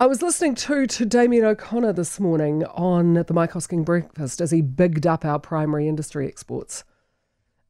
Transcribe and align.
I 0.00 0.06
was 0.06 0.22
listening 0.22 0.54
to 0.54 0.86
to 0.86 1.04
Damien 1.04 1.44
O'Connor 1.44 1.92
this 1.92 2.18
morning 2.18 2.64
on 2.64 3.12
the 3.12 3.34
Mike 3.34 3.52
Hosking 3.52 3.84
breakfast 3.84 4.40
as 4.40 4.50
he 4.50 4.62
bigged 4.62 5.06
up 5.06 5.26
our 5.26 5.38
primary 5.38 5.88
industry 5.88 6.26
exports 6.26 6.84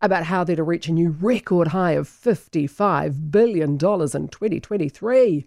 about 0.00 0.22
how 0.22 0.44
they're 0.44 0.54
to 0.54 0.62
reach 0.62 0.86
a 0.86 0.92
new 0.92 1.10
record 1.10 1.66
high 1.68 1.90
of 1.90 2.08
$55 2.08 3.32
billion 3.32 3.72
in 3.72 3.78
2023, 3.78 5.44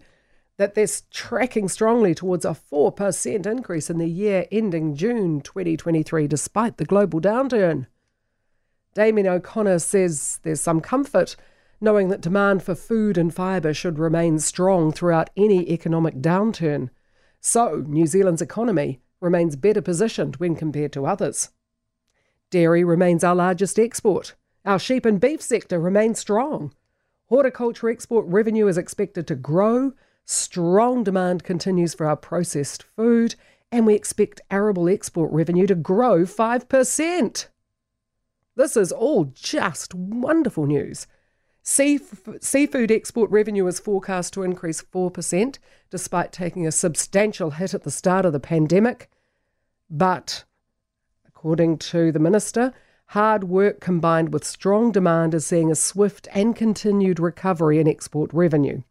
that 0.58 0.74
they're 0.74 0.86
tracking 1.10 1.68
strongly 1.68 2.14
towards 2.14 2.44
a 2.44 2.50
4% 2.50 3.46
increase 3.46 3.88
in 3.88 3.96
the 3.96 4.06
year 4.06 4.44
ending 4.52 4.94
June 4.94 5.40
2023, 5.40 6.26
despite 6.26 6.76
the 6.76 6.84
global 6.84 7.18
downturn. 7.18 7.86
Damien 8.92 9.26
O'Connor 9.26 9.78
says 9.78 10.38
there's 10.42 10.60
some 10.60 10.82
comfort 10.82 11.34
knowing 11.84 12.08
that 12.08 12.20
demand 12.20 12.62
for 12.62 12.74
food 12.74 13.16
and 13.16 13.32
fibre 13.32 13.74
should 13.74 13.98
remain 13.98 14.38
strong 14.38 14.90
throughout 14.90 15.30
any 15.36 15.70
economic 15.70 16.16
downturn. 16.16 16.88
So, 17.40 17.84
New 17.86 18.06
Zealand's 18.06 18.42
economy 18.42 19.00
remains 19.20 19.54
better 19.54 19.82
positioned 19.82 20.36
when 20.36 20.56
compared 20.56 20.92
to 20.94 21.06
others. 21.06 21.50
Dairy 22.50 22.84
remains 22.84 23.22
our 23.22 23.34
largest 23.34 23.78
export. 23.78 24.34
Our 24.64 24.78
sheep 24.78 25.04
and 25.04 25.20
beef 25.20 25.42
sector 25.42 25.78
remains 25.78 26.18
strong. 26.18 26.72
Horticulture 27.26 27.90
export 27.90 28.26
revenue 28.26 28.66
is 28.66 28.78
expected 28.78 29.26
to 29.26 29.34
grow. 29.34 29.92
Strong 30.24 31.04
demand 31.04 31.44
continues 31.44 31.94
for 31.94 32.06
our 32.06 32.16
processed 32.16 32.82
food, 32.96 33.34
and 33.70 33.86
we 33.86 33.94
expect 33.94 34.40
arable 34.50 34.88
export 34.88 35.30
revenue 35.32 35.66
to 35.66 35.74
grow 35.74 36.24
5%. 36.24 37.46
This 38.56 38.76
is 38.76 38.92
all 38.92 39.24
just 39.34 39.94
wonderful 39.94 40.66
news. 40.66 41.06
Seafood 41.64 42.90
export 42.92 43.30
revenue 43.30 43.66
is 43.66 43.80
forecast 43.80 44.32
to 44.34 44.42
increase 44.42 44.82
4%, 44.82 45.58
despite 45.90 46.30
taking 46.30 46.66
a 46.66 46.72
substantial 46.72 47.50
hit 47.50 47.74
at 47.74 47.82
the 47.82 47.90
start 47.90 48.24
of 48.24 48.32
the 48.32 48.40
pandemic. 48.40 49.10
But, 49.90 50.44
according 51.26 51.78
to 51.78 52.12
the 52.12 52.18
Minister, 52.20 52.72
Hard 53.08 53.44
work 53.44 53.80
combined 53.80 54.32
with 54.32 54.44
strong 54.44 54.90
demand 54.90 55.34
is 55.34 55.46
seeing 55.46 55.70
a 55.70 55.76
swift 55.76 56.26
and 56.32 56.56
continued 56.56 57.20
recovery 57.20 57.78
in 57.78 57.86
export 57.86 58.32
revenue. 58.32 58.82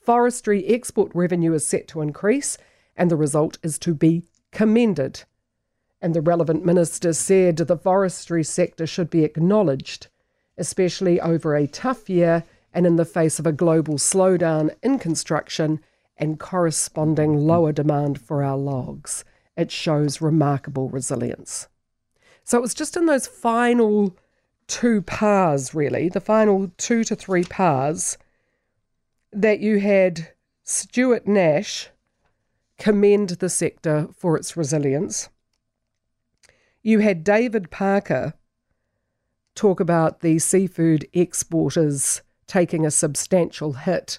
Forestry 0.00 0.66
export 0.66 1.12
revenue 1.14 1.52
is 1.52 1.64
set 1.64 1.86
to 1.88 2.00
increase, 2.00 2.58
and 2.96 3.10
the 3.10 3.16
result 3.16 3.58
is 3.62 3.78
to 3.80 3.94
be 3.94 4.24
commended. 4.50 5.24
And 6.00 6.14
the 6.14 6.20
relevant 6.20 6.64
minister 6.64 7.12
said 7.12 7.58
the 7.58 7.76
forestry 7.76 8.42
sector 8.42 8.86
should 8.86 9.08
be 9.08 9.22
acknowledged, 9.22 10.08
especially 10.58 11.20
over 11.20 11.54
a 11.54 11.66
tough 11.66 12.08
year 12.08 12.44
and 12.72 12.86
in 12.86 12.96
the 12.96 13.04
face 13.04 13.38
of 13.38 13.46
a 13.46 13.52
global 13.52 13.94
slowdown 13.94 14.74
in 14.82 14.98
construction 14.98 15.80
and 16.16 16.38
corresponding 16.38 17.36
lower 17.36 17.72
demand 17.72 18.20
for 18.20 18.42
our 18.42 18.56
logs. 18.56 19.24
It 19.56 19.70
shows 19.70 20.20
remarkable 20.20 20.88
resilience. 20.88 21.68
So 22.44 22.58
it 22.58 22.62
was 22.62 22.74
just 22.74 22.96
in 22.96 23.06
those 23.06 23.26
final 23.26 24.16
two 24.66 25.02
pars, 25.02 25.74
really, 25.74 26.08
the 26.08 26.20
final 26.20 26.70
two 26.78 27.04
to 27.04 27.14
three 27.14 27.44
pars, 27.44 28.16
that 29.32 29.60
you 29.60 29.80
had 29.80 30.32
Stuart 30.64 31.26
Nash 31.26 31.88
commend 32.78 33.30
the 33.30 33.48
sector 33.48 34.08
for 34.16 34.36
its 34.36 34.56
resilience. 34.56 35.28
You 36.82 36.98
had 36.98 37.22
David 37.22 37.70
Parker 37.70 38.34
talk 39.54 39.80
about 39.80 40.20
the 40.20 40.38
seafood 40.38 41.06
exporters 41.12 42.22
taking 42.46 42.84
a 42.84 42.90
substantial 42.90 43.72
hit, 43.74 44.18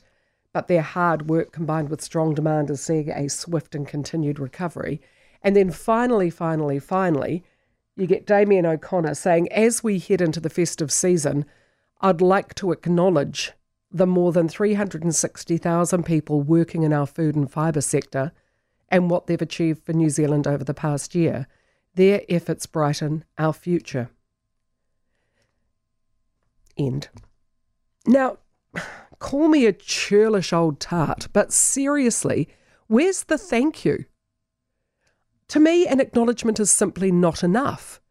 but 0.54 0.68
their 0.68 0.82
hard 0.82 1.30
work 1.30 1.52
combined 1.52 1.90
with 1.90 2.02
strong 2.02 2.34
demand 2.34 2.70
is 2.70 2.82
seeing 2.82 3.10
a 3.10 3.30
swift 3.30 3.76
and 3.76 3.88
continued 3.88 4.40
recovery. 4.40 5.02
And 5.42 5.56
then 5.56 5.72
finally, 5.72 6.30
finally, 6.30 6.80
finally, 6.80 7.44
you 7.96 8.08
get 8.08 8.26
Damien 8.26 8.66
O'Connor 8.66 9.16
saying, 9.16 9.52
as 9.52 9.84
we 9.84 10.00
head 10.00 10.22
into 10.22 10.40
the 10.40 10.50
festive 10.50 10.92
season, 10.92 11.46
I'd 12.02 12.22
like 12.22 12.56
to 12.56 12.72
acknowledge 12.72 13.52
the 13.92 14.08
more 14.08 14.32
than 14.32 14.50
360,000 14.50 16.04
people 16.04 16.42
working 16.42 16.84
in 16.84 16.92
our 16.92 17.06
food 17.06 17.36
and 17.36 17.50
fibre 17.50 17.82
sector 17.82 18.32
and 18.90 19.10
what 19.10 19.28
they've 19.28 19.42
achieved 19.42 19.84
for 19.84 19.94
New 19.94 20.10
Zealand 20.10 20.48
over 20.48 20.64
the 20.64 20.74
past 20.74 21.14
year. 21.14 21.48
Their 21.96 22.24
efforts 22.28 22.66
brighten 22.66 23.24
our 23.38 23.54
future. 23.54 24.10
End. 26.78 27.10
Now, 28.06 28.38
call 29.20 29.48
me 29.48 29.66
a 29.66 29.74
churlish 29.74 30.52
old 30.54 30.80
tart, 30.80 31.28
but 31.34 31.54
seriously, 31.54 32.50
where's 32.88 33.24
the 33.24 33.38
thank 33.38 33.86
you? 33.86 34.06
To 35.50 35.60
me, 35.60 35.88
an 35.88 36.00
acknowledgement 36.00 36.60
is 36.60 36.72
simply 36.72 37.12
not 37.12 37.44
enough. 37.44 38.02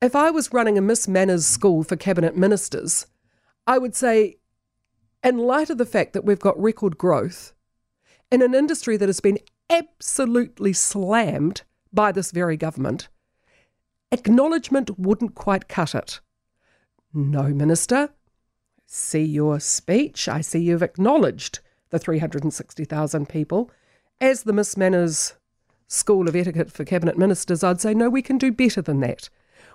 If 0.00 0.14
I 0.14 0.30
was 0.30 0.52
running 0.52 0.78
a 0.78 0.82
Miss 0.82 1.08
Manners 1.08 1.46
school 1.46 1.82
for 1.82 1.96
cabinet 1.96 2.36
ministers, 2.36 3.06
I 3.66 3.78
would 3.78 3.94
say, 3.94 4.38
in 5.24 5.38
light 5.38 5.70
of 5.70 5.78
the 5.78 5.86
fact 5.86 6.12
that 6.12 6.24
we've 6.24 6.38
got 6.38 6.60
record 6.60 6.98
growth 6.98 7.52
in 8.30 8.42
an 8.42 8.54
industry 8.54 8.96
that 8.96 9.08
has 9.08 9.20
been 9.20 9.38
absolutely 9.70 10.72
slammed 10.72 11.62
by 11.92 12.12
this 12.12 12.30
very 12.30 12.56
government, 12.56 13.08
acknowledgement 14.12 14.98
wouldn't 14.98 15.34
quite 15.34 15.68
cut 15.68 15.94
it. 15.94 16.20
No, 17.18 17.48
Minister. 17.48 18.10
See 18.86 19.24
your 19.24 19.58
speech. 19.58 20.28
I 20.28 20.40
see 20.40 20.60
you've 20.60 20.84
acknowledged 20.84 21.58
the 21.90 21.98
360,000 21.98 23.28
people. 23.28 23.72
As 24.20 24.44
the 24.44 24.52
Miss 24.52 24.76
Manners 24.76 25.34
school 25.88 26.28
of 26.28 26.36
etiquette 26.36 26.70
for 26.70 26.84
cabinet 26.84 27.18
ministers, 27.18 27.64
I'd 27.64 27.80
say, 27.80 27.92
no, 27.92 28.08
we 28.08 28.22
can 28.22 28.38
do 28.38 28.52
better 28.52 28.80
than 28.80 29.00
that. 29.00 29.30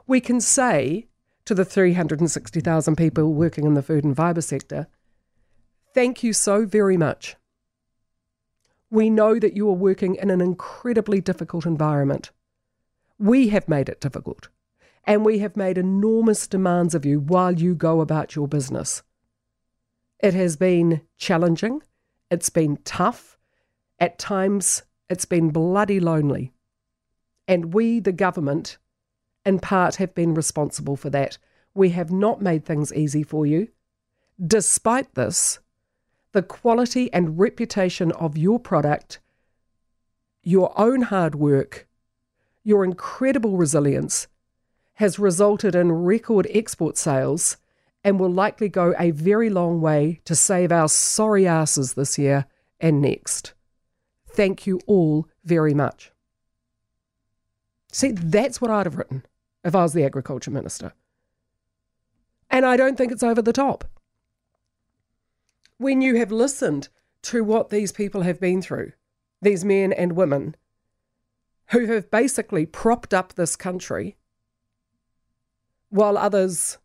We 0.08 0.22
can 0.22 0.40
say 0.40 1.08
to 1.44 1.54
the 1.54 1.66
360,000 1.66 2.96
people 2.96 3.34
working 3.34 3.66
in 3.66 3.74
the 3.74 3.84
food 3.84 4.06
and 4.06 4.16
fibre 4.16 4.40
sector, 4.40 4.88
thank 5.94 6.24
you 6.24 6.31
so 6.31 6.66
very 6.66 6.96
much. 6.96 7.36
We 8.90 9.10
know 9.10 9.38
that 9.38 9.58
you 9.58 9.68
are 9.68 9.74
working 9.74 10.16
in 10.16 10.30
an 10.30 10.40
incredibly 10.40 11.20
difficult 11.20 11.66
environment. 11.66 12.31
We 13.20 13.50
have 13.50 13.68
made 13.68 13.90
it 13.90 14.00
difficult, 14.00 14.48
and 15.06 15.25
we 15.25 15.40
have 15.40 15.58
made 15.58 15.78
enormous 15.78 16.47
demands 16.47 16.96
of 16.96 17.06
you 17.06 17.19
while 17.19 17.53
you 17.53 17.75
go 17.75 18.02
about 18.02 18.36
your 18.36 18.47
business. 18.47 19.03
It 20.19 20.34
has 20.34 20.56
been 20.56 21.02
challenging, 21.18 21.81
it's 22.31 22.50
been 22.50 22.78
tough, 22.86 23.38
at 24.00 24.18
times 24.18 24.84
it's 25.09 25.25
been 25.25 25.50
bloody 25.50 26.00
lonely. 26.00 26.53
And 27.47 27.74
we, 27.74 28.00
the 28.00 28.13
government, 28.13 28.78
in 29.46 29.59
part 29.59 29.97
have 29.97 30.16
been 30.16 30.34
responsible 30.34 30.96
for 30.96 31.09
that. 31.09 31.38
We 31.74 31.90
have 31.90 32.12
not 32.12 32.42
made 32.42 32.66
things 32.66 32.94
easy 32.94 33.24
for 33.24 33.46
you. 33.46 33.68
Despite 34.46 35.16
this, 35.16 35.59
the 36.31 36.42
quality 36.42 37.12
and 37.13 37.38
reputation 37.38 38.12
of 38.13 38.38
your 38.38 38.59
product, 38.59 39.19
your 40.42 40.74
own 40.80 41.03
hard 41.03 41.36
work, 41.36 41.88
your 42.63 42.86
incredible 42.86 43.58
resilience 43.58 44.28
has 44.96 45.20
resulted 45.20 45.76
in 45.76 45.92
record 45.92 46.48
export 46.50 46.98
sales 46.98 47.58
and 48.04 48.20
will 48.20 48.31
likely 48.31 48.70
go 48.70 48.94
a 49.00 49.12
very 49.12 49.50
long 49.50 49.81
way 49.81 50.20
to 50.26 50.36
save 50.36 50.72
our 50.72 50.90
sorry 50.90 51.48
asses 51.48 51.94
this 51.94 52.18
year 52.18 52.46
and 52.80 53.02
next. 53.02 53.54
Thank 54.30 54.68
you 54.68 54.80
all 54.88 55.28
very 55.44 55.74
much. 55.74 56.12
See, 57.92 58.12
that's 58.12 58.59
what 58.59 58.72
I'd 58.72 58.86
have 58.86 58.98
written 58.98 59.26
if 59.64 59.76
I 59.76 59.84
was 59.84 59.94
the 59.94 60.04
Agriculture 60.04 60.52
Minister. 60.52 60.94
And 62.50 62.66
I 62.66 62.75
don't 62.75 62.98
think 62.98 63.12
it's 63.12 63.24
over 63.24 63.42
the 63.42 63.54
top. 63.54 63.86
When 65.78 66.02
you 66.02 66.16
have 66.16 66.31
listened 66.31 66.90
to 67.24 67.44
what 67.44 67.70
these 67.70 67.92
people 67.92 68.22
have 68.22 68.40
been 68.40 68.62
through, 68.62 68.92
these 69.42 69.63
men 69.63 69.94
and 69.94 70.13
women 70.13 70.56
who 71.68 71.86
have 71.88 72.12
basically 72.12 72.66
propped 72.66 73.13
up 73.13 73.34
this 73.34 73.56
country 73.56 74.16
while 75.94 76.18
others 76.18 76.80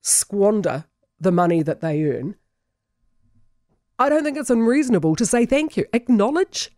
squander 0.00 0.86
the 1.20 1.30
money 1.30 1.62
that 1.62 1.82
they 1.82 2.02
earn, 2.04 2.34
I 3.98 4.08
don't 4.08 4.24
think 4.24 4.38
it's 4.38 4.50
unreasonable 4.50 5.14
to 5.16 5.26
say 5.26 5.44
thank 5.44 5.76
you. 5.76 5.84
Acknowledge. 5.92 6.70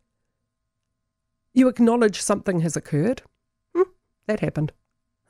You 1.55 1.69
acknowledge 1.69 2.21
something 2.21 2.61
has 2.61 2.77
occurred. 2.77 3.23
Hmm, 3.77 3.83
that 4.27 4.41
happened. 4.41 4.73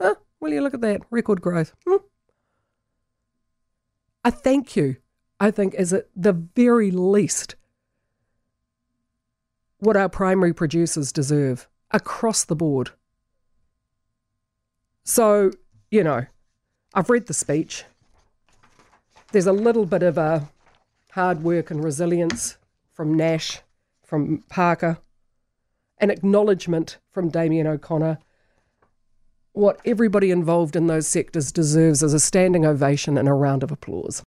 Huh, 0.00 0.14
will 0.40 0.52
you 0.52 0.62
look 0.62 0.74
at 0.74 0.80
that? 0.80 1.02
Record 1.10 1.42
growth. 1.42 1.74
Hmm. 1.86 1.96
A 4.24 4.30
thank 4.30 4.74
you, 4.74 4.96
I 5.38 5.50
think, 5.50 5.74
is 5.74 5.92
at 5.92 6.08
the 6.16 6.32
very 6.32 6.90
least 6.90 7.56
what 9.80 9.98
our 9.98 10.08
primary 10.08 10.54
producers 10.54 11.12
deserve 11.12 11.68
across 11.90 12.44
the 12.44 12.56
board. 12.56 12.92
So, 15.08 15.52
you 15.90 16.04
know, 16.04 16.26
I've 16.92 17.08
read 17.08 17.28
the 17.28 17.32
speech. 17.32 17.84
There's 19.32 19.46
a 19.46 19.54
little 19.54 19.86
bit 19.86 20.02
of 20.02 20.18
a 20.18 20.50
hard 21.12 21.42
work 21.42 21.70
and 21.70 21.82
resilience 21.82 22.58
from 22.92 23.14
Nash, 23.14 23.62
from 24.04 24.44
Parker, 24.50 24.98
an 25.96 26.10
acknowledgement 26.10 26.98
from 27.10 27.30
Damien 27.30 27.66
O'Connor. 27.66 28.18
What 29.52 29.80
everybody 29.86 30.30
involved 30.30 30.76
in 30.76 30.88
those 30.88 31.06
sectors 31.06 31.52
deserves 31.52 32.02
is 32.02 32.12
a 32.12 32.20
standing 32.20 32.66
ovation 32.66 33.16
and 33.16 33.28
a 33.28 33.32
round 33.32 33.62
of 33.62 33.72
applause. 33.72 34.16